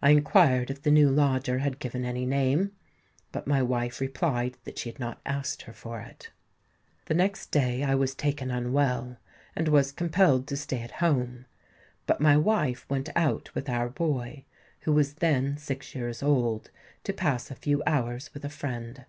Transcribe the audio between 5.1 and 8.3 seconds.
asked her for it. The next day I was